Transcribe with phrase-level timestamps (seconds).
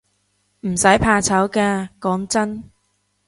[0.61, 2.71] 唔使怕醜㗎，講真